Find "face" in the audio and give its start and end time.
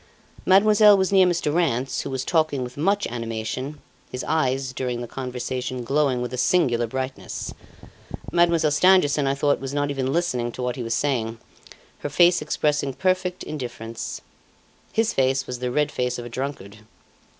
12.09-12.41, 15.13-15.45, 15.91-16.17